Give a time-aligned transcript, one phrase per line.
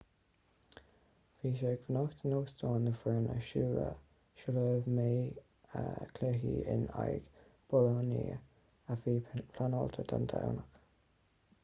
[1.41, 5.37] bhí sé ag fanacht in óstán na foirne sula mbeidh
[6.15, 7.29] cluiche in aghaidh
[7.75, 8.39] bolonia
[8.95, 10.81] a bhí pleanáilte don domhnach